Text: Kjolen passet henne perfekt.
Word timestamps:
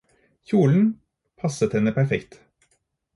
Kjolen 0.51 0.87
passet 1.39 1.77
henne 1.77 1.93
perfekt. 1.99 2.39